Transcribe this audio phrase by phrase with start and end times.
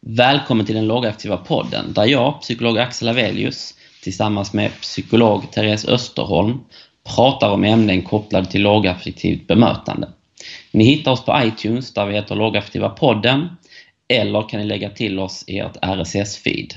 [0.00, 6.60] Välkommen till den lågaktiva podden där jag, psykolog Axel Avelius, tillsammans med psykolog Therese Österholm
[7.16, 10.08] pratar om ämnen kopplade till lågaffektivt bemötande.
[10.72, 13.48] Ni hittar oss på iTunes där vi heter Lågaktiva podden
[14.08, 16.74] eller kan ni lägga till oss i ert RSS-feed.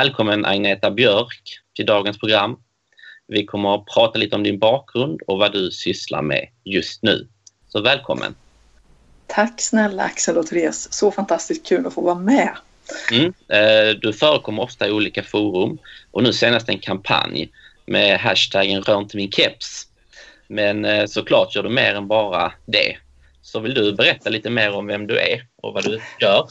[0.00, 1.42] Välkommen Agneta Björk
[1.76, 2.56] till dagens program.
[3.26, 7.28] Vi kommer att prata lite om din bakgrund och vad du sysslar med just nu.
[7.68, 8.34] Så välkommen!
[9.26, 10.92] Tack snälla Axel och Therese.
[10.92, 12.56] Så fantastiskt kul att få vara med.
[13.12, 13.32] Mm.
[13.48, 15.78] Eh, du förekommer ofta i olika forum
[16.10, 17.50] och nu senast en kampanj
[17.86, 19.86] med hashtaggen rör inte min keps.
[20.48, 22.96] Men eh, såklart gör du mer än bara det.
[23.42, 26.46] Så vill du berätta lite mer om vem du är och vad du gör?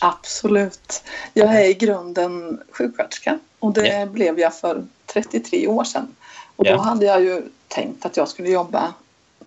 [0.00, 1.02] Absolut.
[1.34, 4.10] Jag är i grunden sjuksköterska och det yeah.
[4.10, 6.14] blev jag för 33 år sedan.
[6.56, 6.84] Och då yeah.
[6.84, 8.94] hade jag ju tänkt att jag skulle jobba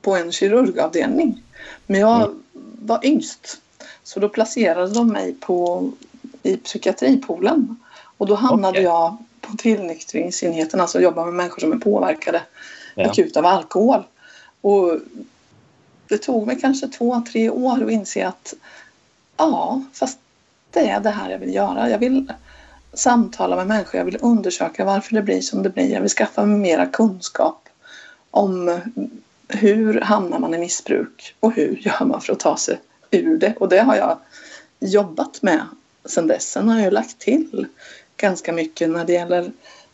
[0.02, 1.44] på en kirurgavdelning.
[1.86, 2.42] Men jag mm.
[2.80, 3.62] var yngst.
[4.04, 5.90] Så då placerade de mig på,
[6.44, 7.76] i psykiatripoolen.
[8.18, 8.84] Och då hamnade okay.
[8.84, 12.42] jag på tillnyktringsenheten, alltså jobba med människor som är påverkade
[12.96, 13.12] yeah.
[13.12, 14.04] akut av alkohol.
[14.62, 15.00] Och
[16.08, 18.54] det tog mig kanske två, tre år att inse att
[19.38, 20.20] ja, fast
[20.74, 21.90] det är det här jag vill göra.
[21.90, 22.34] Jag vill
[22.94, 25.94] samtala med människor, jag vill undersöka varför det blir som det blir.
[25.94, 27.70] Jag vill skaffa mig mera kunskap
[28.32, 28.82] om
[29.48, 32.80] hur hamnar man i missbruk och hur gör man för att ta sig
[33.12, 33.54] ur det.
[33.60, 34.18] Och det har jag
[34.80, 35.62] jobbat med
[36.06, 36.52] sedan dess.
[36.52, 37.68] Sen har jag lagt till
[38.18, 39.52] ganska mycket när det gäller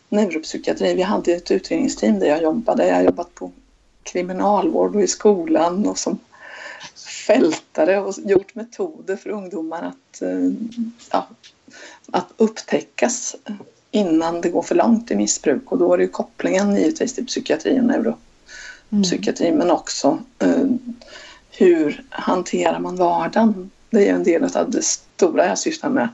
[0.08, 0.94] neuropsykiatri.
[0.94, 2.86] Vi hade ett utredningsteam där jag jobbade.
[2.86, 3.52] Jag har jobbat på
[4.02, 6.18] kriminalvård och i skolan och som
[7.30, 10.50] fältare och gjort metoder för ungdomar att, eh,
[11.10, 11.28] ja,
[12.12, 13.36] att upptäckas
[13.90, 17.80] innan det går för långt i missbruk och då är det kopplingen givetvis till psykiatri
[17.80, 19.58] och neuropsykiatri mm.
[19.58, 20.64] men också eh,
[21.50, 23.70] hur hanterar man vardagen?
[23.90, 26.08] Det är en del av det stora jag sysslar med.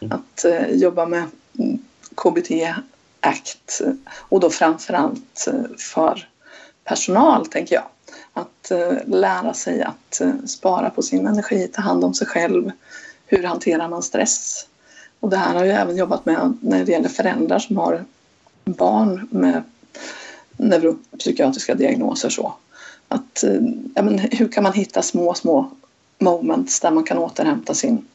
[0.00, 0.12] Mm.
[0.12, 1.24] Att eh, jobba med
[2.14, 2.50] KBT
[3.20, 3.80] ACT
[4.14, 6.28] och då framförallt eh, för
[6.84, 7.84] personal tänker jag
[8.32, 12.70] att eh, lära sig att eh, spara på sin energi, ta hand om sig själv.
[13.26, 14.66] Hur hanterar man stress?
[15.20, 18.04] Och det här har jag även jobbat med när det gäller föräldrar som har
[18.64, 19.62] barn med
[20.56, 22.28] neuropsykiatriska diagnoser.
[22.28, 22.54] Så.
[23.08, 23.60] Att, eh,
[23.94, 25.70] ja, men hur kan man hitta små, små
[26.18, 28.06] moments där man kan återhämta sin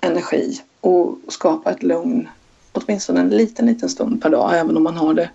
[0.00, 2.28] energi och skapa ett lugn
[2.72, 5.30] åtminstone en liten, liten stund per dag även om man har det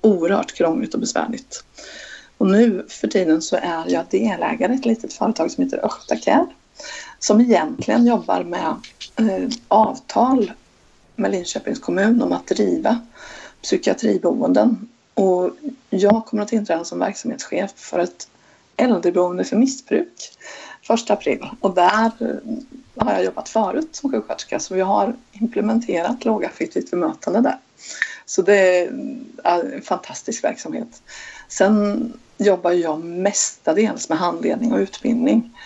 [0.00, 1.64] oerhört krångligt och besvärligt.
[2.38, 6.46] Och nu för tiden så är jag delägare i ett litet företag som heter Öchtakär
[7.18, 8.74] som egentligen jobbar med
[9.16, 10.52] eh, avtal
[11.16, 13.00] med Linköpings kommun om att driva
[13.62, 14.88] psykiatriboenden.
[15.14, 15.50] Och
[15.90, 18.28] jag kommer att inträda som verksamhetschef för ett
[18.76, 20.32] äldreboende för missbruk
[20.90, 21.46] 1 april.
[21.60, 27.40] Och där eh, har jag jobbat förut som sjuksköterska så vi har implementerat lågaffektivt bemötande
[27.40, 27.58] där.
[28.26, 28.92] Så det är
[29.44, 31.02] eh, en fantastisk verksamhet.
[31.48, 35.56] Sen jobbar jag mestadels med handledning och utbildning.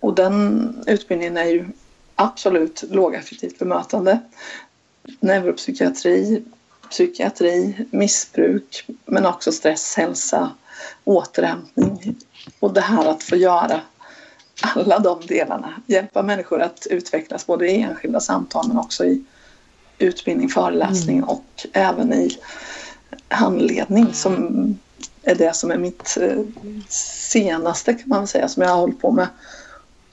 [0.00, 1.68] Och den utbildningen är ju
[2.14, 4.18] absolut lågaffektivt bemötande.
[5.20, 6.44] Neuropsykiatri,
[6.90, 10.50] psykiatri, missbruk men också stress, hälsa,
[11.04, 12.16] återhämtning.
[12.60, 13.80] Och det här att få göra
[14.62, 15.82] alla de delarna.
[15.86, 19.24] Hjälpa människor att utvecklas både i enskilda samtal men också i
[19.98, 21.28] utbildning, föreläsning mm.
[21.28, 22.38] och även i
[23.28, 24.78] handledning som
[25.22, 26.42] är det som är mitt eh,
[26.88, 29.28] senaste kan man säga som jag har hållit på med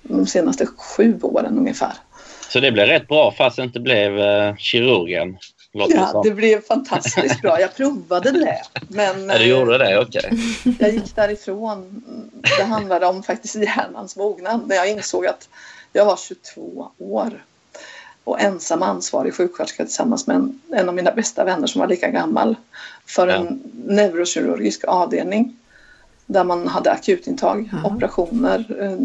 [0.01, 1.93] de senaste sju åren ungefär.
[2.49, 5.37] Så det blev rätt bra fast det inte blev eh, kirurgen?
[5.71, 7.61] Ja, det blev fantastiskt bra.
[7.61, 8.61] Jag provade det.
[8.87, 9.99] Men, ja, du gjorde det?
[9.99, 10.21] Okej.
[10.25, 10.73] Okay.
[10.79, 12.03] Jag gick därifrån.
[12.57, 15.49] Det handlade om faktiskt hjärnans mognad när jag insåg att
[15.93, 17.43] jag var 22 år
[18.23, 22.09] och ensam ansvarig sjuksköterska tillsammans med en, en av mina bästa vänner som var lika
[22.09, 22.55] gammal
[23.07, 25.57] för en neurokirurgisk avdelning
[26.25, 27.85] där man hade akutintag, mm.
[27.85, 28.97] operationer, eh,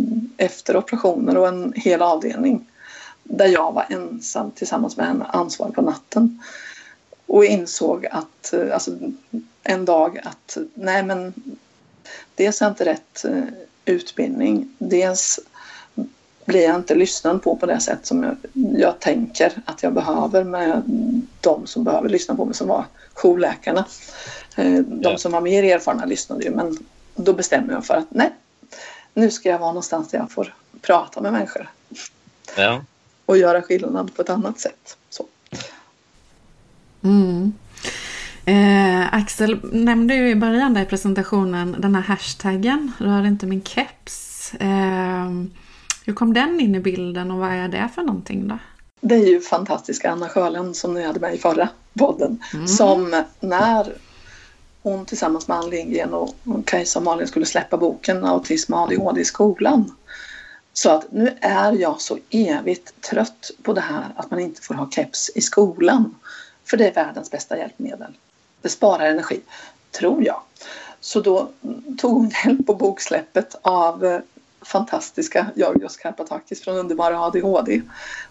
[0.46, 2.66] efter operationer och en hel avdelning
[3.22, 6.43] där jag var ensam tillsammans med en ansvarig på natten
[7.26, 8.90] och insåg att eh, alltså,
[9.62, 11.34] en dag att nej men
[12.34, 13.44] dels är inte rätt eh,
[13.84, 15.40] utbildning, dels
[16.44, 18.36] blir jag inte lyssnad på på det sätt som jag,
[18.78, 20.82] jag tänker att jag behöver med
[21.40, 22.84] de som behöver lyssna på mig som var
[23.14, 23.84] jourläkarna.
[24.56, 26.78] Eh, de som var mer erfarna lyssnade ju men
[27.14, 28.30] då bestämde jag för att nej,
[29.14, 31.70] nu ska jag vara någonstans där jag får prata med människor.
[32.56, 32.84] Ja.
[33.26, 34.96] Och göra skillnad på ett annat sätt.
[35.10, 35.26] Så.
[37.02, 37.52] Mm.
[38.44, 43.62] Eh, Axel nämnde ju i början där i presentationen den här hashtaggen Rör inte min
[43.62, 44.54] keps.
[44.54, 45.30] Eh,
[46.04, 48.58] hur kom den in i bilden och vad är det för någonting då?
[49.00, 51.69] Det är ju fantastiska Anna Sjölund som ni hade med i förra
[51.99, 52.43] podden.
[52.54, 52.69] Mm.
[52.69, 53.93] Som när
[54.82, 56.34] hon tillsammans med Ann Lindgren och
[56.64, 59.96] Kajsa och Malin skulle släppa boken Autism och ADHD i skolan.
[60.72, 64.75] Så att nu är jag så evigt trött på det här att man inte får
[64.75, 66.14] ha keps i skolan.
[66.64, 68.12] För det är världens bästa hjälpmedel.
[68.62, 69.40] Det sparar energi,
[69.90, 70.43] tror jag.
[71.00, 71.49] Så då
[71.99, 74.20] tog hon hjälp på boksläppet av eh,
[74.64, 77.82] fantastiska Georgios Karpatakis från Underbara ADHD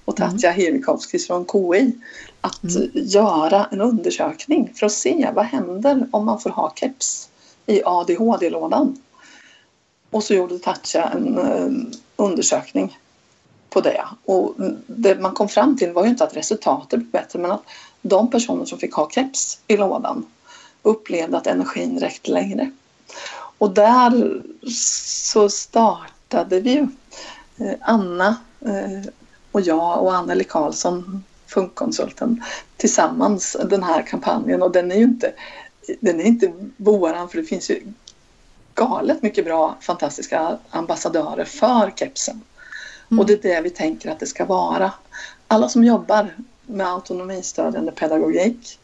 [0.06, 0.32] och mm.
[0.32, 0.62] Tatja mm.
[0.62, 1.92] Hirvikovskis från KI
[2.42, 2.90] att mm.
[2.94, 7.30] göra en undersökning för att se vad händer om man får ha keps
[7.66, 9.02] i ADHD-lådan.
[10.10, 11.72] Och så gjorde Tatja en uh,
[12.16, 13.00] undersökning
[13.70, 14.04] på det.
[14.26, 14.56] Och
[14.88, 17.64] det man kom fram till var ju inte att resultatet blev bättre men att
[18.02, 20.26] de personer som fick ha keps i lådan
[20.82, 22.72] upplevde att energin räckte längre.
[23.58, 24.42] Och där
[24.72, 26.10] så startade
[26.50, 26.88] vi ju
[27.58, 28.36] eh, Anna
[28.66, 29.12] eh,
[29.52, 32.44] och jag och Anneli Karlsson, funkkonsulten,
[32.78, 35.34] tillsammans den här kampanjen och den är ju inte,
[36.00, 37.82] den är inte våran för det finns ju
[38.76, 42.42] galet mycket bra fantastiska ambassadörer för kepsen.
[43.12, 43.20] Mm.
[43.20, 44.92] Och det är det vi tänker att det ska vara.
[45.48, 46.36] Alla som jobbar
[46.66, 48.80] med autonomistödjande pedagogik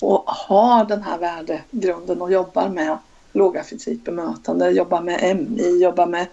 [0.00, 2.98] och har den här värdegrunden och jobbar med
[3.32, 6.26] lågaffektivt bemötande, jobbar med MI, jobbar med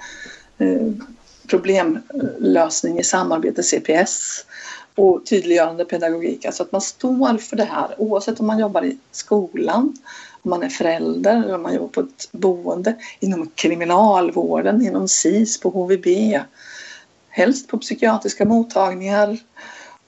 [1.47, 4.45] problemlösning i samarbete, CPS
[4.95, 6.45] och tydliggörande pedagogik.
[6.45, 9.97] Alltså att man står för det här oavsett om man jobbar i skolan,
[10.41, 15.59] om man är förälder eller om man jobbar på ett boende, inom kriminalvården, inom SIS,
[15.59, 16.07] på HVB,
[17.29, 19.37] helst på psykiatriska mottagningar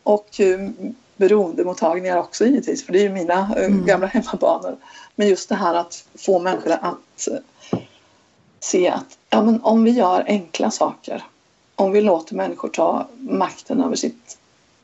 [0.03, 0.69] och eh,
[1.15, 3.85] beroendemottagningar också givetvis, för det är ju mina eh, mm.
[3.85, 4.77] gamla hemmabanor.
[5.15, 7.37] Men just det här att få människor att eh,
[8.63, 11.23] se att ja, men om vi gör enkla saker,
[11.75, 14.37] om vi låter människor ta makten över sitt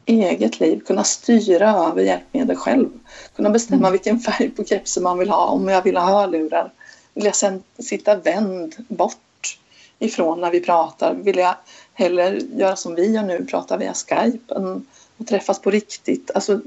[0.06, 2.90] eget liv, kunna styra över hjälpmedel själv,
[3.36, 3.92] kunna bestämma mm.
[3.92, 6.72] vilken färg på kepsen man vill ha, om jag vill ha hörlurar,
[7.14, 9.60] vill jag sen sitta vänd bort
[10.00, 11.56] ifrån när vi pratar, vill jag
[11.94, 14.86] hellre göra som vi gör nu, prata via Skype, än
[15.18, 16.32] och träffas på riktigt.
[16.36, 16.62] Alltså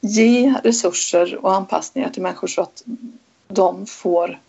[0.00, 2.82] ge resurser och anpassningar till människor så att
[3.48, 4.40] de får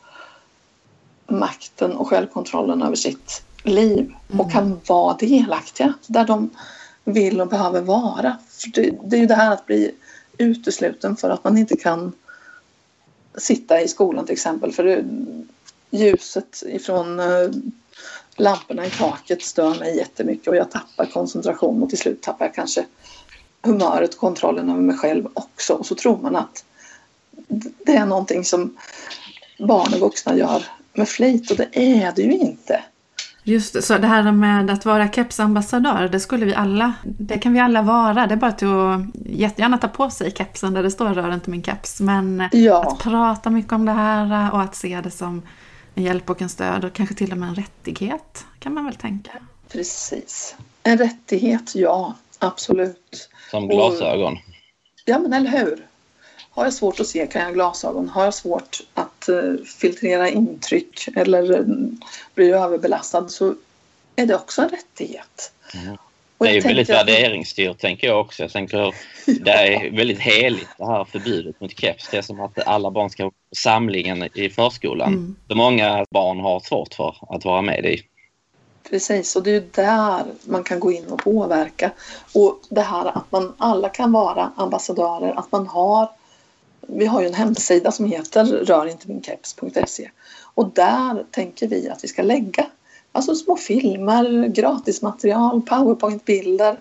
[1.27, 4.49] makten och självkontrollen över sitt liv och mm.
[4.49, 6.49] kan vara delaktiga där de
[7.03, 8.37] vill och behöver vara.
[8.49, 9.91] För det, det är ju det här att bli
[10.37, 12.11] utesluten för att man inte kan
[13.37, 15.03] sitta i skolan till exempel för det,
[15.89, 17.49] ljuset ifrån eh,
[18.35, 22.55] lamporna i taket stör mig jättemycket och jag tappar koncentration och till slut tappar jag
[22.55, 22.85] kanske
[23.61, 25.73] humöret och kontrollen över mig själv också.
[25.73, 26.65] Och så tror man att
[27.85, 28.77] det är någonting som
[29.59, 30.63] barn och vuxna gör
[30.97, 32.83] med flit och det är det ju inte.
[33.43, 37.53] Just det, så det här med att vara kepsambassadör, det skulle vi alla, det kan
[37.53, 38.27] vi alla vara.
[38.27, 41.49] Det är bara till att jättegärna ta på sig kepsen där det står rör inte
[41.49, 41.99] min keps.
[41.99, 42.83] Men ja.
[42.83, 45.41] att prata mycket om det här och att se det som
[45.95, 48.95] en hjälp och en stöd och kanske till och med en rättighet kan man väl
[48.95, 49.31] tänka.
[49.69, 50.55] Precis.
[50.83, 52.13] En rättighet, ja.
[52.39, 53.29] Absolut.
[53.51, 54.33] Som glasögon.
[54.33, 54.39] Och,
[55.05, 55.85] ja, men eller hur.
[56.51, 58.09] Har jag svårt att se kan jag ha glasögon.
[58.09, 58.79] Har jag svårt
[59.29, 61.65] att uh, filtrera intryck eller uh,
[62.35, 63.55] blir överbelastad så
[64.15, 65.51] är det också en rättighet.
[65.73, 65.97] Mm.
[66.39, 66.95] Det är ju väldigt att...
[66.95, 68.43] värderingsstyrt tänker jag också.
[68.43, 68.93] Jag tänker
[69.25, 72.07] det är väldigt heligt det här förbudet mot keps.
[72.11, 75.13] Det är som att alla barn ska på samlingen i förskolan.
[75.13, 75.35] Mm.
[75.47, 78.01] Så många barn har svårt för att vara med i.
[78.89, 81.91] Precis, och det är där man kan gå in och påverka.
[82.33, 86.09] Och det här att man alla kan vara ambassadörer, att man har
[86.87, 90.09] vi har ju en hemsida som heter rörinteminkeps.se
[90.53, 92.65] och där tänker vi att vi ska lägga
[93.11, 96.79] alltså små filmer, gratismaterial, powerpointbilder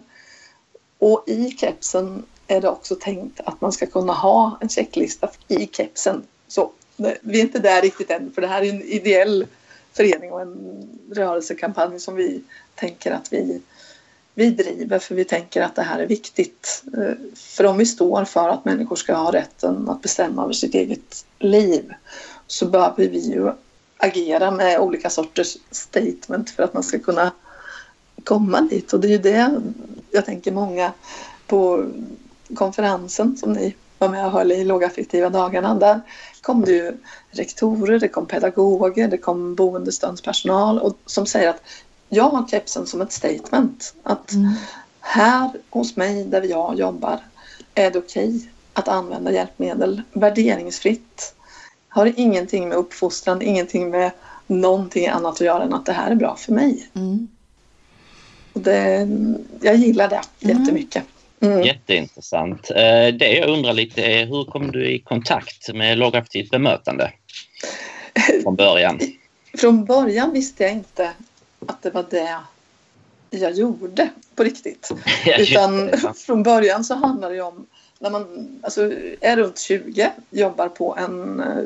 [0.99, 5.69] och i kepsen är det också tänkt att man ska kunna ha en checklista i
[5.73, 6.23] kepsen.
[6.49, 9.47] Så eh, vi är inte där riktigt än för det här är en ideell
[9.93, 12.43] förening och en rörelsekampanj som vi
[12.75, 13.63] tänker att vi,
[14.39, 16.85] vi driver för vi tänker att det här är viktigt.
[16.97, 20.75] Eh, för om vi står för att människor ska ha rätten att bestämma över sitt
[20.75, 21.93] eget liv
[22.47, 23.53] så behöver vi ju
[23.97, 27.33] agera med olika sorters statement för att man ska kunna
[28.25, 29.61] komma dit och det är ju det
[30.11, 30.93] jag tänker många
[31.47, 31.87] på
[32.55, 35.75] konferensen som ni var med och höll i lågaffektiva dagarna.
[35.75, 36.01] Där
[36.41, 36.93] kom det ju
[37.31, 41.63] rektorer, det kom pedagoger, det kom boendestödspersonal och som säger att
[42.09, 43.95] jag har kepsen som ett statement.
[44.03, 44.53] Att mm.
[45.01, 47.19] här hos mig där jag jobbar
[47.75, 51.35] är det okej okay att använda hjälpmedel värderingsfritt.
[51.89, 54.11] Har ingenting med uppfostran, ingenting med
[54.47, 56.89] någonting annat att göra än att det här är bra för mig.
[56.95, 57.29] Mm.
[58.53, 59.09] Och det,
[59.61, 60.59] jag gillar det mm.
[60.59, 61.05] jättemycket.
[61.41, 61.63] Mm.
[61.63, 62.71] Jätteintressant.
[62.71, 67.13] Eh, det jag undrar lite är hur kom du i kontakt med lågaffektivt bemötande
[68.43, 69.01] från början?
[69.59, 71.11] Från början visste jag inte
[71.67, 72.39] att det var det
[73.31, 74.91] jag gjorde på riktigt.
[75.39, 77.67] Utan från början så handlade det om
[77.99, 81.65] när man alltså, är runt 20, jobbar på en eh,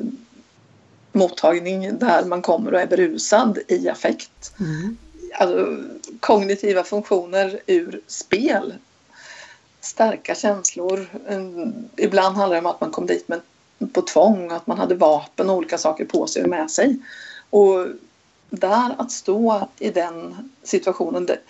[1.12, 4.52] mottagning där man kommer och är berusad i affekt.
[4.60, 4.96] Mm.
[5.34, 5.76] Alltså,
[6.20, 8.74] kognitiva funktioner ur spel.
[9.80, 11.06] Starka känslor.
[11.96, 13.40] Ibland handlar det om att man kom dit med,
[13.92, 16.98] på tvång, att man hade vapen och olika saker på sig och med sig.
[17.50, 17.86] Och
[18.50, 21.40] där att stå i den situationen, där,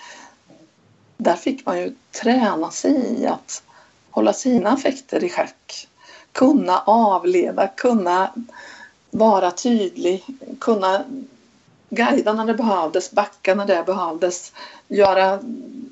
[1.17, 3.63] där fick man ju träna sig i att
[4.11, 5.89] hålla sina affekter i schack.
[6.33, 8.33] Kunna avleda, kunna
[9.11, 10.25] vara tydlig,
[10.61, 11.05] kunna
[11.91, 14.53] guida när det behövdes, backa när det behövdes,
[14.89, 15.41] göra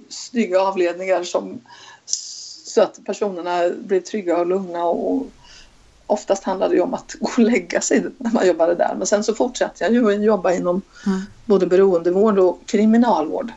[0.08, 1.60] snygga avledningar som,
[2.64, 5.26] så att personerna blev trygga och lugna och
[6.08, 8.94] oftast handlade det om att gå och lägga sig när man jobbade där.
[8.98, 11.20] Men sen så fortsatte jag ju att jobba inom mm.
[11.44, 13.52] både beroendevård och kriminalvård.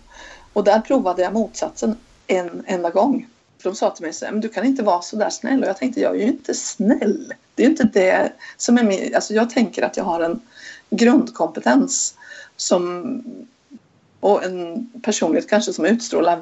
[0.53, 1.95] Och där provade jag motsatsen
[2.27, 3.27] en enda gång.
[3.61, 5.63] För de sa till mig så här, men du kan inte vara så där snäll.
[5.63, 7.33] Och jag tänkte, jag är ju inte snäll.
[7.55, 9.15] Det är inte det som är min...
[9.15, 10.41] Alltså jag tänker att jag har en
[10.89, 12.15] grundkompetens
[12.55, 13.23] som
[14.19, 16.39] och en personlighet kanske som utstrålar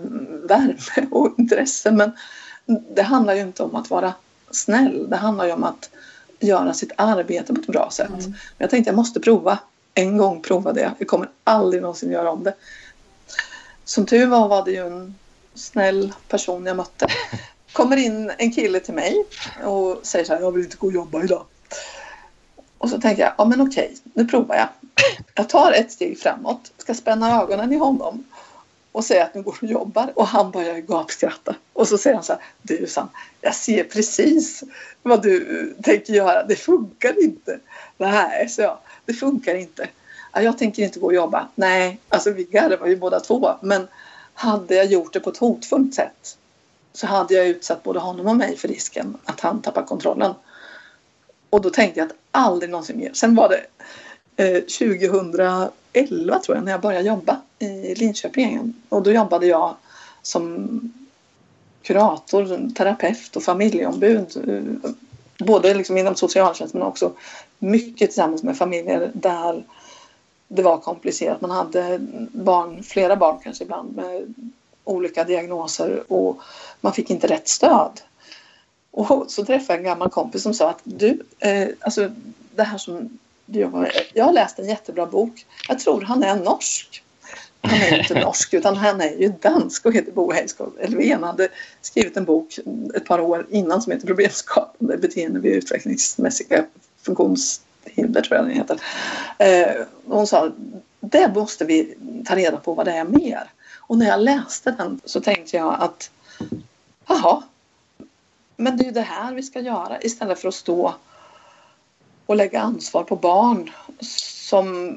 [0.48, 1.92] värme och intresse.
[1.92, 2.12] Men
[2.96, 4.14] det handlar ju inte om att vara
[4.52, 5.10] snäll.
[5.10, 5.90] Det handlar ju om att
[6.40, 8.10] göra sitt arbete på ett bra sätt.
[8.10, 8.34] Mm.
[8.58, 9.60] Jag tänkte jag måste prova.
[9.94, 10.92] En gång provade jag.
[10.98, 12.54] Jag kommer aldrig någonsin göra om det.
[13.86, 15.16] Som tur var var det ju en
[15.54, 17.08] snäll person jag mötte.
[17.74, 19.26] Kommer in en kille till mig
[19.64, 21.46] och säger så här, jag vill inte gå och jobba idag.
[22.78, 24.68] Och så tänker jag, ja men okej, nu provar jag.
[25.36, 28.24] Jag tar ett steg framåt, ska spänna ögonen i honom
[28.92, 31.56] och säger att nu går och jobbar och han börjar gapskratta.
[31.74, 33.10] Och så säger han så här, du Sam,
[33.42, 34.64] jag ser precis
[35.04, 37.60] vad du tänker göra, det funkar inte.
[37.98, 39.90] Nej, så jag, det funkar inte.
[40.34, 41.48] Jag tänker inte gå och jobba.
[41.56, 43.88] Nej, alltså vi garvar ju båda två, men
[44.34, 46.38] hade jag gjort det på ett hotfullt sätt
[46.94, 50.34] så hade jag utsatt både honom och mig för risken att han tappar kontrollen.
[51.50, 53.12] Och då tänkte jag att aldrig någonsin mer.
[53.14, 53.66] Sen var det
[54.44, 58.74] eh, 2011 tror jag när jag började jobba i Linköping.
[58.90, 59.76] Och då jobbade jag
[60.22, 60.94] som
[61.82, 64.28] kurator, terapeut och familjeombud.
[65.38, 67.12] Både liksom inom socialtjänsten men också
[67.60, 69.64] mycket tillsammans med familjer där
[70.48, 71.42] det var komplicerat.
[71.42, 72.00] Man hade
[72.32, 74.34] barn, flera barn kanske ibland med
[74.84, 76.42] olika diagnoser och
[76.82, 78.02] man fick inte rätt stöd.
[78.92, 82.12] Och så träffade jag en gammal kompis som sa att du, eh, alltså
[82.56, 85.46] det här som du jobbar med, jag har läst en jättebra bok.
[85.68, 87.04] Jag tror han är norsk.
[87.62, 91.24] Han är inte norsk utan han är ju dansk och heter Bo Heiskog Elfven.
[91.24, 91.48] hade
[91.82, 92.60] skrivit en bok
[92.96, 96.66] ett par år innan som heter Problemskapande beteende vid utvecklingsmässiga
[97.02, 98.22] funktionshinder.
[98.22, 98.82] Tror jag den heter.
[99.38, 100.52] Eh, hon sa
[101.00, 103.52] det måste vi ta reda på vad det är mer.
[103.78, 106.12] Och när jag läste den så tänkte jag att
[107.08, 107.44] jaha,
[108.56, 110.96] men det är ju det här vi ska göra istället för att stå
[112.26, 114.96] och lägga ansvar på barn som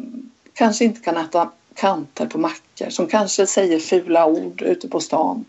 [0.52, 5.45] kanske inte kan äta kanter på mackor, som kanske säger fula ord ute på stan.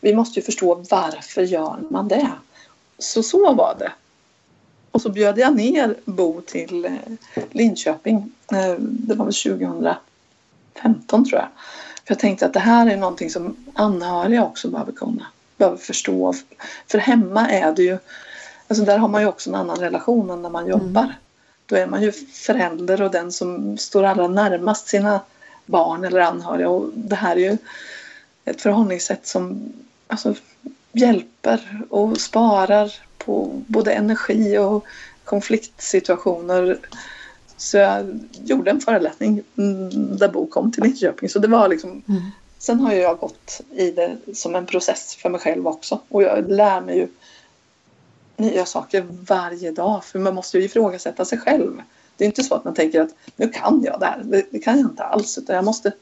[0.00, 2.30] Vi måste ju förstå varför gör man det?
[2.98, 3.92] Så så var det.
[4.90, 6.92] Och så bjöd jag ner Bo till eh,
[7.50, 8.32] Linköping.
[8.52, 11.48] Eh, det var väl 2015 tror jag.
[12.04, 15.26] För jag tänkte att det här är någonting som anhöriga också behöver kunna,
[15.56, 16.34] behöver förstå.
[16.86, 17.98] För hemma är det ju,
[18.68, 21.02] alltså där har man ju också en annan relation än när man jobbar.
[21.02, 21.14] Mm.
[21.66, 25.20] Då är man ju förälder och den som står allra närmast sina
[25.66, 26.68] barn eller anhöriga.
[26.68, 27.56] Och det här är ju
[28.44, 29.72] ett förhållningssätt som
[30.06, 30.34] alltså,
[30.92, 34.84] hjälper och sparar på både energi och
[35.24, 36.78] konfliktsituationer.
[37.56, 39.42] Så jag gjorde en föreläsning
[40.18, 41.28] där Bo kom till Linköping.
[41.28, 42.22] Så det var liksom, mm.
[42.58, 46.00] Sen har jag gått i det som en process för mig själv också.
[46.08, 47.08] Och jag lär mig ju
[48.36, 50.04] nya saker varje dag.
[50.04, 51.82] För man måste ju ifrågasätta sig själv.
[52.16, 54.22] Det är inte så att man tänker att nu kan jag det här.
[54.24, 55.38] Det, det kan jag inte alls.
[55.38, 55.92] Utan jag måste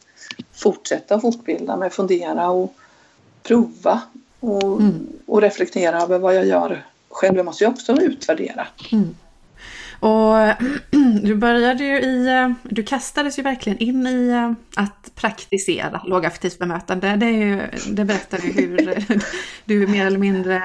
[0.52, 2.74] fortsätta fortbilda mig, fundera och
[3.42, 4.00] prova
[4.40, 5.06] och, mm.
[5.26, 7.36] och reflektera över vad jag gör själv.
[7.36, 8.66] Jag måste ju också utvärdera.
[8.92, 9.14] Mm.
[10.00, 10.36] Och
[11.22, 14.52] du började ju i, du kastades ju verkligen in i eh,
[14.82, 17.16] att praktisera lågaffektivt bemötande.
[17.16, 19.06] Det, är ju, det berättar ju hur
[19.64, 20.62] du mer eller mindre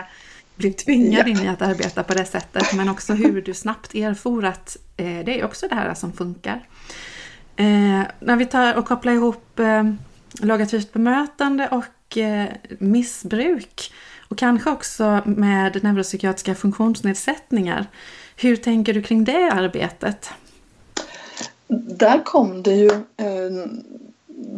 [0.58, 2.74] blev tvingad in i att arbeta på det sättet.
[2.74, 6.68] Men också hur du snabbt erfor att eh, det är också det här som funkar.
[7.56, 9.84] Eh, när vi tar och kopplar ihop eh,
[10.42, 12.48] lågaffektivt bemötande och eh,
[12.80, 13.94] missbruk
[14.30, 17.88] och kanske också med neuropsykiatriska funktionsnedsättningar
[18.40, 20.30] hur tänker du kring det arbetet?
[21.98, 23.68] Där kom det ju eh,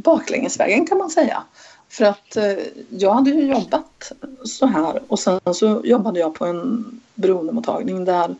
[0.04, 1.44] baklängesvägen kan man säga.
[1.90, 2.54] För att eh,
[2.90, 4.12] jag hade ju jobbat
[4.44, 8.36] så här och sen så jobbade jag på en beroendemottagning där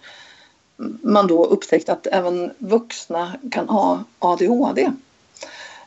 [1.02, 4.92] man då upptäckte att även vuxna kan ha ADHD.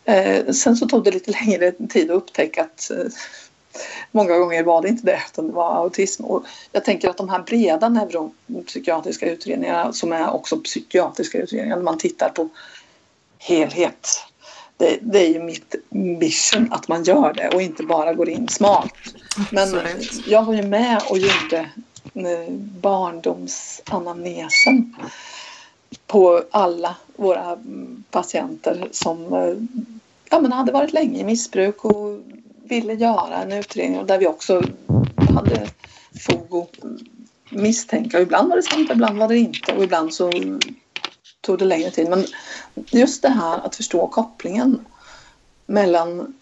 [0.04, 3.12] Eh, sen så tog det lite längre tid att upptäcka att eh,
[4.11, 6.25] Många gånger var det inte det, utan det var autism.
[6.25, 11.83] Och jag tänker att de här breda neuropsykiatriska utredningarna som är också psykiatriska utredningar, när
[11.83, 12.49] man tittar på
[13.38, 14.09] helhet.
[14.83, 18.49] Det, det, är ju mitt mission att man gör det och inte bara går in
[18.49, 18.95] smalt.
[19.51, 20.27] Men Absolut.
[20.27, 21.59] jag var ju med och gjorde
[22.15, 24.97] eh, barndomsanamnesen
[26.07, 27.59] på alla våra
[28.11, 29.55] patienter som eh,
[30.31, 32.21] ja, men hade varit länge i missbruk och
[32.65, 34.62] ville göra en utredning där vi också
[35.35, 35.67] hade
[36.27, 36.79] fog att
[37.51, 38.21] misstänka.
[38.21, 40.31] ibland var det sant, ibland var det inte och ibland så
[41.42, 42.08] tog det längre tid.
[42.08, 42.26] Men
[42.75, 44.84] just det här att förstå kopplingen
[45.66, 46.34] mellan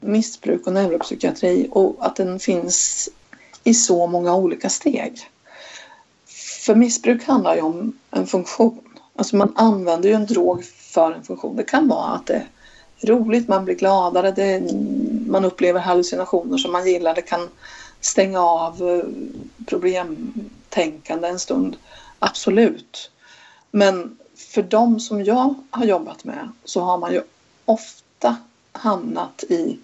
[0.00, 3.08] missbruk och neuropsykiatri och att den finns
[3.64, 5.20] i så många olika steg.
[6.66, 8.80] För missbruk handlar ju om en funktion.
[9.16, 11.56] Alltså man använder ju en drog för en funktion.
[11.56, 14.62] Det kan vara att det är roligt, man blir gladare, det,
[15.26, 17.48] man upplever hallucinationer som man gillar, det kan
[18.00, 19.04] stänga av eh,
[19.66, 21.76] problemtänkande en stund.
[22.18, 23.10] Absolut.
[23.70, 24.18] Men
[24.48, 27.22] för de som jag har jobbat med så har man ju
[27.64, 28.36] ofta
[28.72, 29.78] hamnat i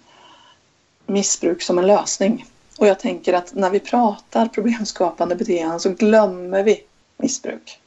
[1.07, 2.47] missbruk som en lösning.
[2.79, 6.83] Och jag tänker att när vi pratar problemskapande beteenden så glömmer vi
[7.17, 7.81] missbruk.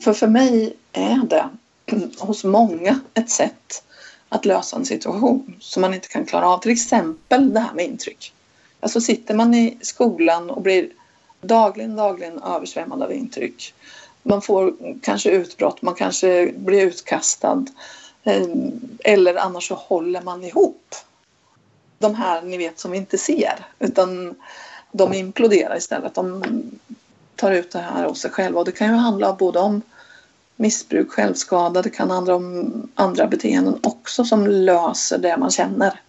[0.00, 1.48] För för mig är det
[2.18, 3.84] hos många ett sätt
[4.28, 6.58] att lösa en situation som man inte kan klara av.
[6.58, 8.32] Till exempel det här med intryck.
[8.80, 10.88] Alltså sitter man i skolan och blir
[11.40, 13.74] dagligen, dagligen översvämmad av intryck.
[14.26, 17.64] Man får kanske utbrott, man kanske blir utkastad.
[18.24, 18.46] Eh,
[19.04, 20.94] eller annars så håller man ihop.
[21.98, 23.66] De här ni vet som vi inte ser.
[23.78, 24.34] Utan
[24.92, 26.14] de imploderar istället.
[26.14, 26.42] De
[27.36, 28.58] tar ut det här hos sig själva.
[28.58, 29.82] Och det kan ju handla både om
[30.56, 31.82] missbruk, självskada.
[31.82, 36.00] Det kan handla om andra beteenden också som löser det man känner.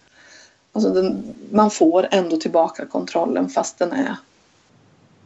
[0.72, 4.16] Alltså den, man får ändå tillbaka kontrollen fast den är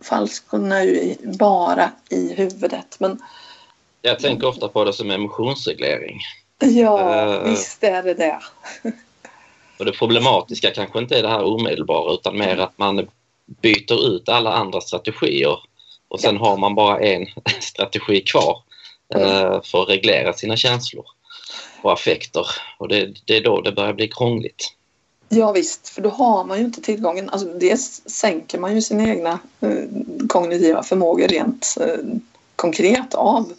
[0.00, 0.44] falsk.
[0.52, 2.96] Är ju bara i huvudet.
[3.00, 3.22] Men,
[4.02, 6.20] jag tänker ofta på det som emotionsreglering.
[6.58, 8.40] Ja, uh, visst är det det.
[9.78, 13.08] och det problematiska kanske inte är det här omedelbara utan mer att man
[13.46, 15.58] byter ut alla andra strategier
[16.08, 16.40] och sen ja.
[16.40, 17.26] har man bara en
[17.60, 18.62] strategi kvar
[19.14, 21.04] eh, för att reglera sina känslor
[21.82, 22.46] och affekter.
[22.78, 24.72] Och det, det är då det börjar bli krångligt.
[25.32, 27.30] Ja visst, för då har man ju inte tillgången.
[27.30, 29.84] Alltså dels sänker man ju sina egna eh,
[30.28, 31.98] kognitiva förmågor rent eh,
[32.56, 33.52] konkret av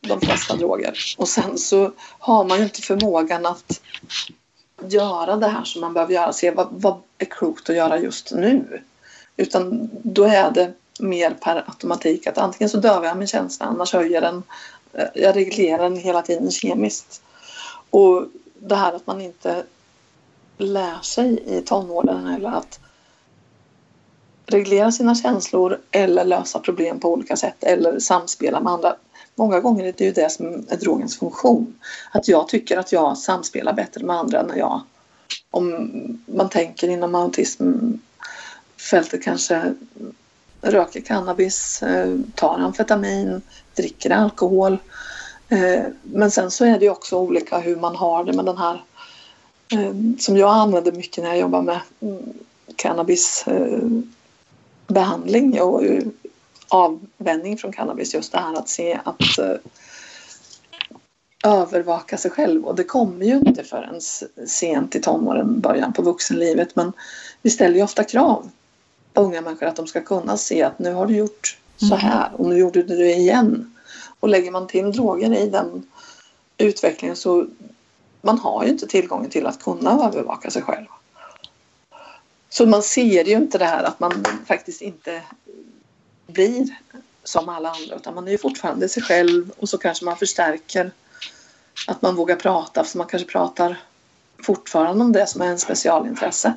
[0.00, 0.98] de flesta droger.
[1.18, 3.80] Och sen så har man ju inte förmågan att
[4.88, 6.32] göra det här som man behöver göra.
[6.32, 8.82] Se vad, vad är klokt att göra just nu?
[9.36, 13.92] Utan då är det mer per automatik att antingen så dövar jag min känsla annars
[13.92, 14.42] höjer den.
[14.92, 17.22] Eh, jag reglerar den hela tiden kemiskt.
[17.90, 18.26] Och
[18.58, 19.64] det här att man inte
[20.60, 22.80] lär sig i tonåren eller att
[24.46, 28.96] reglera sina känslor eller lösa problem på olika sätt eller samspela med andra.
[29.34, 31.78] Många gånger är det ju det som är drogens funktion.
[32.12, 34.80] Att jag tycker att jag samspelar bättre med andra när jag,
[35.50, 35.90] om
[36.26, 39.74] man tänker inom autismfältet kanske
[40.62, 43.42] röker cannabis, eh, tar amfetamin,
[43.74, 44.78] dricker alkohol.
[45.48, 48.58] Eh, men sen så är det ju också olika hur man har det med den
[48.58, 48.84] här
[50.18, 52.32] som jag använder mycket när jag jobbar med mm,
[52.76, 55.82] cannabisbehandling och
[56.68, 58.14] avvänjning från cannabis.
[58.14, 59.38] Just det här att se att
[61.44, 64.00] övervaka sig själv och det kommer ju inte förrän
[64.46, 66.92] sent i tonåren, början på vuxenlivet men
[67.42, 68.50] vi ställer ju ofta krav
[69.14, 71.98] unga människor att de ska kunna se att nu har du gjort så mm.
[71.98, 73.76] här och nu gjorde du det igen.
[74.20, 75.86] Och lägger man till droger i den
[76.58, 77.46] utvecklingen så
[78.20, 80.86] man har ju inte tillgången till att kunna övervaka sig själv.
[82.48, 85.22] Så man ser ju inte det här att man faktiskt inte
[86.26, 86.68] blir
[87.24, 90.90] som alla andra utan man är ju fortfarande sig själv och så kanske man förstärker
[91.86, 93.76] att man vågar prata för man kanske pratar
[94.42, 96.54] fortfarande om det som är en specialintresse.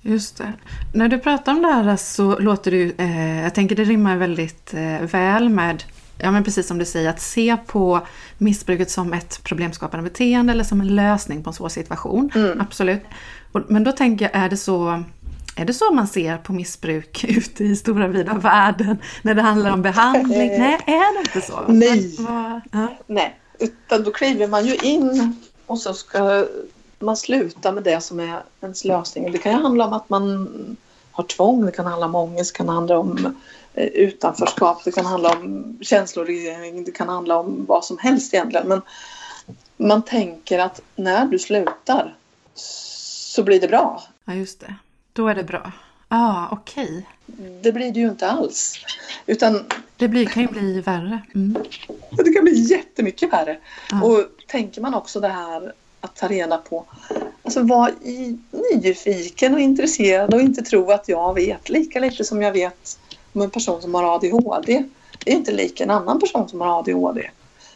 [0.00, 0.52] Just det.
[0.94, 4.74] När du pratar om det här så låter det eh, jag tänker det rimmar väldigt
[4.74, 5.82] eh, väl med
[6.18, 8.06] Ja men precis som du säger, att se på
[8.38, 12.30] missbruket som ett problemskapande beteende eller som en lösning på en svår situation.
[12.34, 12.60] Mm.
[12.60, 13.02] Absolut.
[13.68, 15.04] Men då tänker jag, är det så
[15.56, 19.72] är det så man ser på missbruk ute i stora vida världen när det handlar
[19.72, 20.48] om behandling?
[20.58, 21.60] Nej, är det inte så?
[21.68, 22.16] Nej.
[22.72, 22.88] Ja.
[23.06, 26.46] Nej, utan då kliver man ju in och så ska
[26.98, 29.32] man sluta med det som är ens lösning.
[29.32, 30.48] Det kan ju handla om att man
[31.10, 33.34] har tvång, det kan handla om ångest, det kan handla om
[33.74, 38.68] utanförskap, det kan handla om känsloreglering, det kan handla om vad som helst egentligen.
[38.68, 38.82] Men
[39.76, 42.14] man tänker att när du slutar
[42.54, 44.02] så blir det bra.
[44.24, 44.74] Ja, just det.
[45.12, 45.72] Då är det bra.
[46.08, 47.06] ah, okej.
[47.26, 47.60] Okay.
[47.62, 48.74] Det blir det ju inte alls.
[49.26, 49.64] Utan...
[49.96, 51.20] Det blir, kan ju bli värre.
[51.34, 51.64] Mm.
[52.10, 53.58] Det kan bli jättemycket värre.
[53.92, 54.02] Ah.
[54.02, 56.84] Och tänker man också det här att ta reda på,
[57.42, 57.90] alltså vara
[58.82, 62.98] nyfiken och intresserad och inte tro att jag vet lika lite som jag vet
[63.38, 64.84] om en person som har ADHD.
[65.24, 67.30] Det är inte lik en annan person som har ADHD.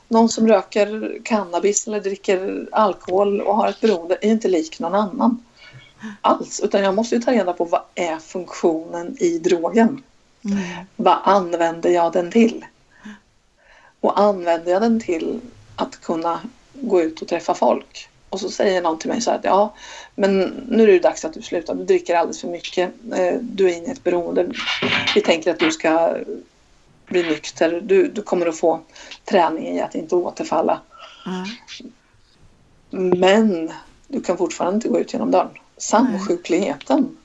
[0.09, 4.95] Någon som röker cannabis eller dricker alkohol och har ett beroende är inte lik någon
[4.95, 5.45] annan
[6.21, 6.61] alls.
[6.61, 10.03] Utan jag måste ju ta reda på vad är funktionen i drogen?
[10.45, 10.59] Mm.
[10.97, 12.65] Vad använder jag den till?
[14.01, 15.41] Och använder jag den till
[15.77, 16.41] att kunna
[16.73, 18.09] gå ut och träffa folk?
[18.33, 19.75] Och så säger någon till mig så här att ja,
[20.15, 21.75] men nu är det dags att du slutar.
[21.75, 22.91] Du dricker alldeles för mycket.
[23.15, 24.53] Eh, du är inne i ett beroende.
[25.15, 26.17] Vi tänker att du ska
[27.07, 27.81] bli nykter.
[27.85, 28.81] Du, du kommer att få
[29.25, 30.81] träning i att inte återfalla.
[31.27, 31.49] Mm.
[33.21, 33.73] Men
[34.09, 37.17] du kan fortfarande inte gå ut genom dörren samsjukligheten.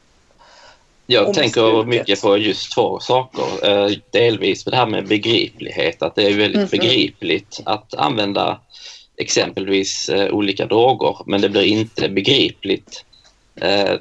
[1.05, 3.69] Jag tänker mycket på just två saker.
[3.69, 8.59] Eh, delvis det här med begriplighet, att det är väldigt mm begripligt att använda
[9.17, 13.05] exempelvis eh, olika droger, men det blir inte begripligt
[13.55, 13.93] eh,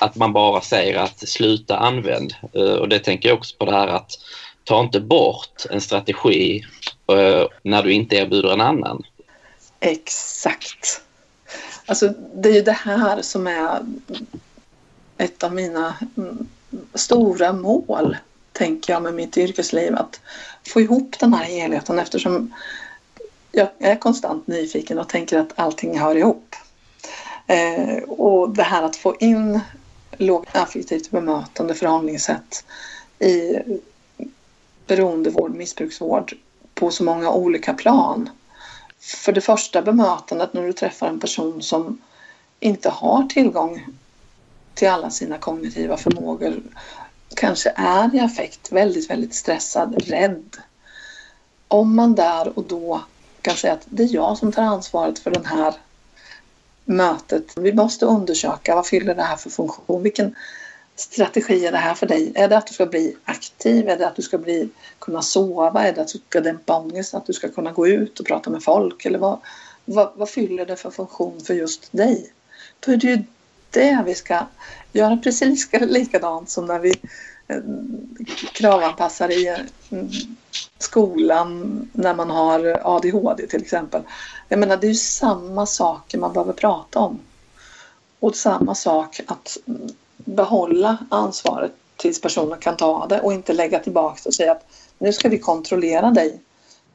[0.00, 2.34] att man bara säger att sluta använd.
[2.52, 4.10] Eh, och det tänker jag också på det här att
[4.64, 6.64] ta inte bort en strategi
[7.12, 9.02] eh, när du inte erbjuder en annan.
[9.80, 11.02] Exakt.
[11.86, 13.80] Alltså, det är ju det här som är
[15.18, 16.46] ett av mina mm,
[16.94, 18.16] stora mål,
[18.52, 19.94] tänker jag, med mitt yrkesliv.
[19.94, 20.20] Att
[20.68, 22.54] få ihop den här helheten eftersom
[23.56, 26.54] jag är konstant nyfiken och tänker att allting hör ihop.
[27.46, 29.60] Eh, och det här att få in
[30.16, 32.64] lågaffektivt bemötande förhållningssätt
[33.18, 33.58] i
[34.86, 36.34] beroendevård, missbruksvård
[36.74, 38.30] på så många olika plan
[39.00, 41.98] för det första bemötandet när du träffar en person som
[42.60, 43.86] inte har tillgång
[44.74, 46.62] till alla sina kognitiva förmågor
[47.36, 50.56] kanske är i affekt, väldigt, väldigt stressad, rädd.
[51.68, 53.02] Om man där och då
[53.46, 55.74] kan säga att det är jag som tar ansvaret för den här
[56.84, 57.52] mötet.
[57.56, 60.02] Vi måste undersöka vad fyller det här för funktion?
[60.02, 60.34] Vilken
[60.96, 62.32] strategi är det här för dig?
[62.34, 63.88] Är det att du ska bli aktiv?
[63.88, 65.84] Är det att du ska bli, kunna sova?
[65.84, 67.14] Är det att du ska dämpa ångest?
[67.14, 69.04] Att du ska kunna gå ut och prata med folk?
[69.04, 69.38] Eller vad,
[69.84, 72.32] vad, vad fyller det för funktion för just dig?
[72.80, 73.22] Då är det ju
[73.70, 74.46] det vi ska
[74.92, 76.94] göra precis likadant som när vi
[77.48, 77.60] Eh,
[78.52, 79.56] kravanpassar i eh,
[80.78, 84.02] skolan när man har ADHD till exempel.
[84.48, 87.18] Jag menar det är ju samma saker man behöver prata om.
[88.20, 89.56] Och samma sak att
[90.16, 94.66] behålla ansvaret tills personen kan ta det och inte lägga tillbaka det och säga att
[94.98, 96.40] nu ska vi kontrollera dig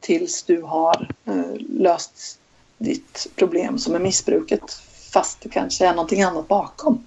[0.00, 2.38] tills du har eh, löst
[2.78, 4.72] ditt problem som är missbruket
[5.12, 7.04] fast det kanske är någonting annat bakom.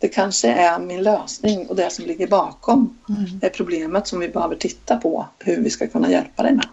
[0.00, 3.40] Det kanske är min lösning och det som ligger bakom mm.
[3.42, 6.68] är problemet som vi behöver titta på hur vi ska kunna hjälpa dig med.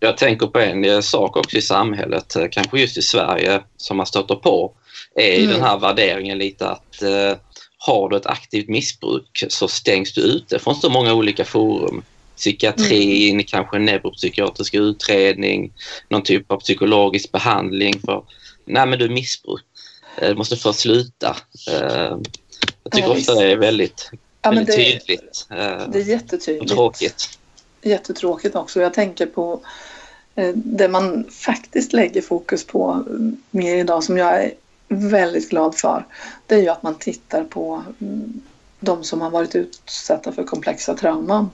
[0.00, 4.06] Jag tänker på en sak också i samhället, eh, kanske just i Sverige, som man
[4.06, 4.72] stöter på,
[5.14, 5.50] är mm.
[5.50, 7.38] den här värderingen lite att eh,
[7.78, 12.02] har du ett aktivt missbruk så stängs du ute från så många olika forum.
[12.36, 13.44] Psykiatrin, mm.
[13.44, 15.72] kanske neuropsykiatrisk utredning,
[16.08, 18.22] någon typ av psykologisk behandling för
[18.64, 19.62] nej men du missbruk.
[20.20, 21.36] Du måste få sluta.
[21.70, 22.18] Eh,
[22.82, 24.10] jag tycker ja, ofta det är väldigt,
[24.42, 25.46] ja, väldigt det, tydligt.
[25.50, 26.70] Eh, det är jättetydligt.
[26.70, 27.38] Och tråkigt.
[27.82, 28.80] Jättetråkigt också.
[28.80, 29.60] Jag tänker på
[30.34, 33.04] eh, det man faktiskt lägger fokus på
[33.50, 34.52] mer idag som jag är
[34.88, 36.06] väldigt glad för
[36.46, 38.42] det är ju att man tittar på mm,
[38.80, 41.50] de som har varit utsatta för komplexa trauman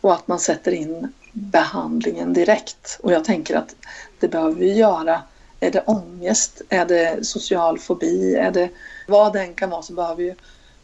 [0.00, 2.98] och att man sätter in behandlingen direkt.
[3.02, 3.74] Och jag tänker att
[4.20, 5.22] det behöver vi göra
[5.60, 6.62] är det ångest?
[6.68, 8.34] Är det social fobi?
[8.34, 8.70] Är det
[9.08, 10.34] vad det än kan vara så behöver vi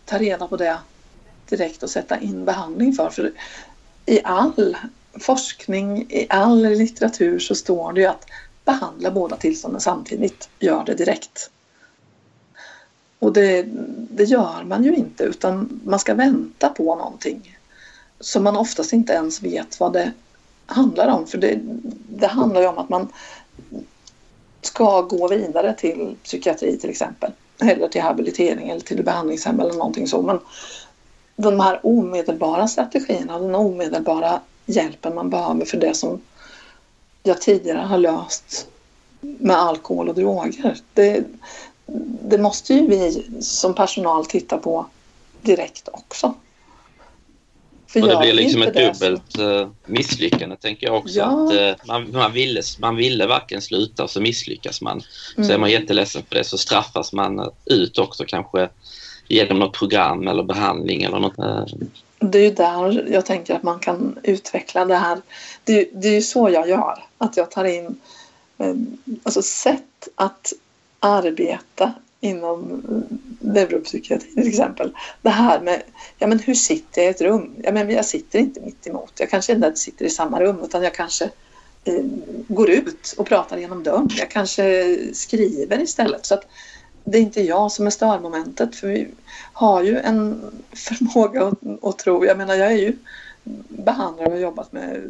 [0.05, 0.79] ta reda på det
[1.49, 3.11] direkt och sätta in behandling för.
[3.11, 3.33] För
[4.07, 4.77] i all
[5.21, 8.27] forskning, i all litteratur så står det ju att
[8.65, 10.49] behandla båda tillstånden samtidigt.
[10.59, 11.51] Gör det direkt.
[13.19, 13.67] Och det,
[14.11, 17.59] det gör man ju inte utan man ska vänta på någonting
[18.21, 20.13] som man oftast inte ens vet vad det
[20.67, 21.27] handlar om.
[21.27, 21.59] För det,
[22.09, 23.09] det handlar ju om att man
[24.63, 27.33] ska gå vidare till psykiatri till exempel.
[27.61, 30.23] Eller till habilitering eller till behandlingshem eller någonting så.
[30.23, 30.41] Men
[31.37, 36.21] de här omedelbara strategierna, den omedelbara hjälpen man behöver för det som
[37.23, 38.67] jag tidigare har löst
[39.21, 40.79] med alkohol och droger.
[40.95, 41.25] Det,
[42.23, 44.87] det måste ju vi som personal titta på
[45.43, 46.35] direkt också.
[47.93, 49.61] För och det blir liksom ett dubbelt så...
[49.61, 51.19] Eh, misslyckande tänker jag också.
[51.19, 51.47] Ja.
[51.47, 55.03] Att, uh, man, man, ville, man ville verkligen sluta och så misslyckas man.
[55.37, 55.49] Mm.
[55.49, 58.69] Så är man jätteledsen för det så straffas man ut också kanske
[59.29, 61.39] genom något program eller behandling eller något.
[61.39, 61.65] Uh...
[62.19, 65.19] Det är ju där jag tänker att man kan utveckla det här.
[65.65, 67.05] Det, det är ju så jag gör.
[67.19, 68.01] Att jag tar in
[69.23, 70.53] alltså sätt att
[71.01, 72.83] arbeta inom
[73.41, 74.93] neuropsykiatri till exempel.
[75.23, 75.83] Det här med,
[76.19, 77.55] ja men hur sitter jag i ett rum?
[77.63, 79.13] Ja men jag sitter inte mitt emot.
[79.17, 81.25] Jag kanske inte sitter i samma rum utan jag kanske
[81.85, 82.05] eh,
[82.49, 84.09] går ut och pratar genom dörren.
[84.19, 86.27] Jag kanske skriver istället.
[86.27, 86.47] Så att
[87.05, 89.09] det är inte jag som är störmomentet för vi
[89.53, 90.41] har ju en
[90.73, 92.25] förmåga att, att tro.
[92.25, 92.97] Jag menar jag är ju
[93.69, 95.03] behandlare och har jobbat med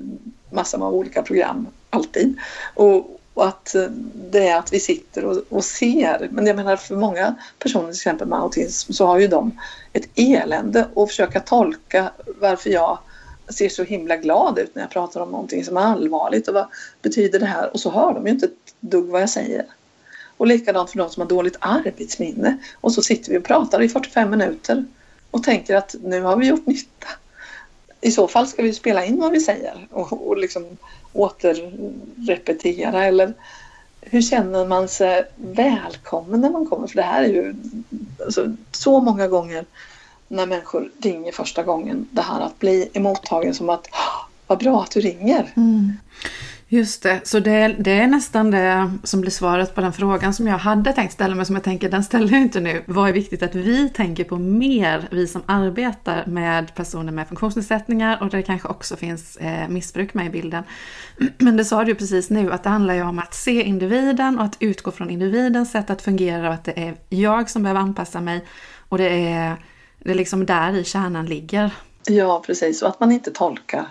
[0.50, 2.38] massor av olika program alltid.
[2.74, 3.86] Och, och att eh,
[4.30, 6.28] det är att vi sitter och, och, ser.
[6.30, 9.60] Men jag menar för många personer till exempel med autism så har ju de
[9.92, 12.98] ett elände att försöka tolka varför jag
[13.48, 16.66] ser så himla glad ut när jag pratar om någonting som är allvarligt och vad
[17.02, 17.72] betyder det här?
[17.72, 19.66] Och så hör de ju inte ett dugg vad jag säger.
[20.36, 23.88] Och likadant för de som har dåligt arbetsminne och så sitter vi och pratar i
[23.88, 24.84] 45 minuter
[25.30, 26.91] och tänker att nu har vi gjort nytta.
[28.04, 30.64] I så fall ska vi spela in vad vi säger och, och liksom
[31.12, 33.34] återrepetera eller
[34.00, 36.86] hur känner man sig välkommen när man kommer?
[36.86, 37.54] För det här är ju
[38.24, 39.64] alltså, så många gånger
[40.28, 42.08] när människor ringer första gången.
[42.10, 43.88] Det här att bli emottagen som att
[44.46, 45.52] vad bra att du ringer.
[45.56, 45.92] Mm.
[46.72, 50.46] Just det, så det, det, är nästan det som blir svaret på den frågan som
[50.46, 52.82] jag hade tänkt ställa men som jag tänker, den ställer jag inte nu.
[52.86, 58.22] Vad är viktigt att vi tänker på mer, vi som arbetar med personer med funktionsnedsättningar
[58.22, 60.64] och där det kanske också finns eh, missbruk med i bilden.
[61.38, 64.38] Men det sa du ju precis nu, att det handlar ju om att se individen
[64.38, 67.80] och att utgå från individens sätt att fungera och att det är jag som behöver
[67.80, 68.44] anpassa mig
[68.88, 69.56] och det är,
[69.98, 71.70] det är liksom där i kärnan ligger.
[72.06, 73.86] Ja, precis, och att man inte tolkar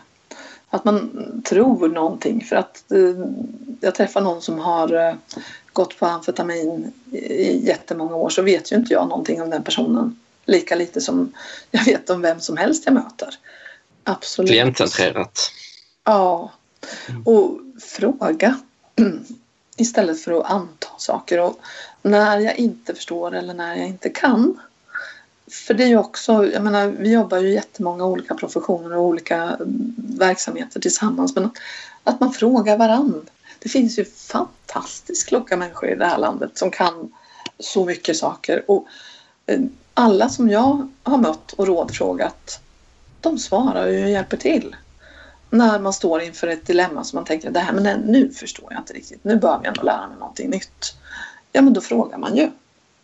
[0.74, 1.12] att man
[1.46, 2.46] tror någonting.
[2.46, 3.26] För att eh,
[3.82, 5.16] jag träffar någon som har eh,
[5.74, 10.20] gått på amfetamin i jättemånga år så vet ju inte jag någonting om den personen.
[10.46, 11.34] Lika lite som
[11.72, 13.30] jag vet om vem som helst jag möter.
[14.04, 14.52] Absolut.
[14.52, 15.52] Klientcentrerat.
[16.04, 16.52] Ja.
[17.26, 18.60] Och fråga
[19.78, 21.40] istället för att anta saker.
[21.40, 21.60] Och
[22.02, 24.60] när jag inte förstår eller när jag inte kan
[25.52, 29.04] för det är ju också, jag menar vi jobbar ju i jättemånga olika professioner och
[29.04, 31.50] olika mm, verksamheter tillsammans men
[32.04, 33.20] att, man frågar varandra.
[33.60, 37.14] Det finns ju fantastiskt kloka människor i det här landet som kan
[37.60, 38.86] så mycket saker och
[39.46, 39.60] eh,
[39.94, 42.60] alla som jag har mött och rådfrågat
[43.22, 44.76] de svarar ju och hjälper till.
[45.50, 48.82] När man står inför ett dilemma som man tänker det här men nu förstår jag
[48.82, 50.96] inte riktigt, nu behöver jag nog lära mig någonting nytt.
[51.52, 52.50] Ja men då frågar man ju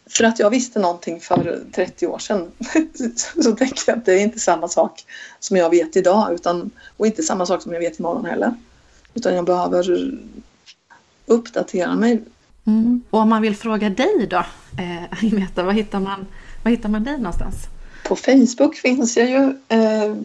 [0.10, 2.52] för att jag visste någonting för 30 år sedan
[3.44, 5.06] så tänker jag att det är inte samma sak
[5.40, 8.54] som jag vet idag utan, och inte samma sak som jag vet imorgon heller.
[9.14, 10.12] Utan jag behöver
[11.26, 12.24] uppdatera mig.
[12.68, 13.04] Mm.
[13.10, 16.26] Och om man vill fråga dig då, eh, Agneta, var hittar, man,
[16.64, 17.56] var hittar man dig någonstans?
[18.04, 20.16] På Facebook finns jag ju eh,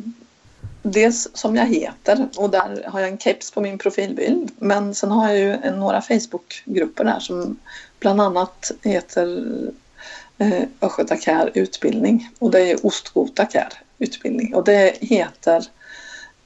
[0.83, 4.51] dels som jag heter och där har jag en keps på min profilbild.
[4.59, 7.57] Men sen har jag ju några Facebookgrupper där som
[8.03, 9.53] bland annat heter
[10.39, 15.65] eh, Östgötakär utbildning och det är Ostgotakär utbildning och det heter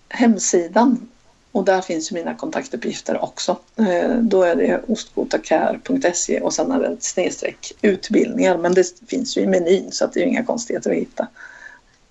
[0.08, 1.08] hemsidan
[1.52, 3.58] och där finns ju mina kontaktuppgifter också.
[3.76, 9.36] Eh, då är det ostgotakär.se och sen är det ett snedstreck utbildningar men det finns
[9.36, 11.26] ju i menyn så att det är inga konstigheter att hitta.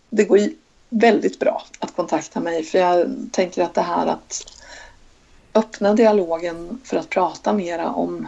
[0.09, 0.39] Det går
[0.89, 4.43] väldigt bra att kontakta mig för jag tänker att det här att
[5.53, 8.27] öppna dialogen för att prata mera om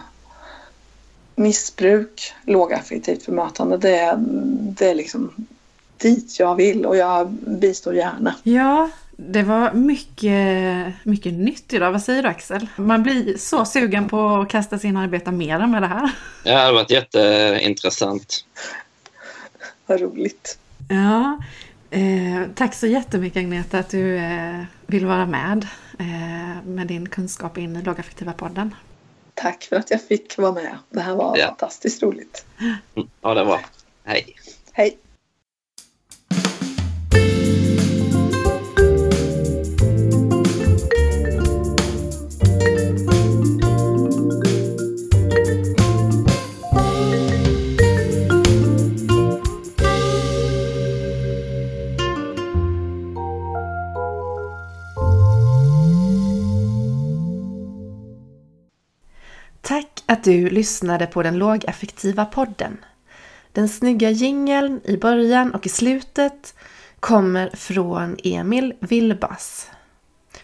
[1.37, 4.15] missbruk, lågaffektivt bemötande, det är,
[4.77, 5.31] det är liksom
[5.97, 8.35] dit jag vill och jag bistår gärna.
[8.43, 11.91] Ja, Det var mycket, mycket nytt idag.
[11.91, 12.67] Vad säger du Axel?
[12.75, 16.11] Man blir så sugen på att kasta sig in och arbeta mer med det här.
[16.43, 18.45] Ja, det har varit jätteintressant.
[19.85, 20.59] Vad roligt.
[20.89, 21.37] Ja,
[21.91, 25.67] eh, tack så jättemycket Agneta att du eh, vill vara med
[25.99, 28.75] eh, med din kunskap in i Lågaffektiva podden.
[29.37, 30.77] Tack för att jag fick vara med.
[30.89, 31.45] Det här var ja.
[31.47, 32.45] fantastiskt roligt.
[33.21, 33.65] Ja, det var.
[34.03, 34.35] Hej.
[34.71, 34.97] Hej.
[60.27, 62.77] Du lyssnade på den lågaffektiva podden.
[63.51, 66.55] Den snygga jingeln i början och i slutet
[66.99, 69.69] kommer från Emil Vilbas.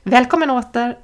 [0.04, 0.98] Välkommen åter